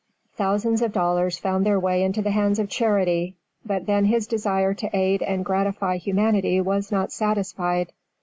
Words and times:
Thousands 0.33 0.81
of 0.81 0.91
dollars 0.93 1.37
found 1.37 1.63
their 1.63 1.79
way 1.79 2.01
into 2.01 2.23
the 2.23 2.31
hands 2.31 2.57
of 2.57 2.67
charity, 2.67 3.35
but 3.63 3.85
then 3.85 4.05
his 4.05 4.25
desire 4.25 4.73
to 4.73 4.89
aid 4.97 5.21
and 5.21 5.45
gratify 5.45 5.97
humanity 5.97 6.59
was 6.59 6.91
not 6.91 7.11
satisfied. 7.11 7.91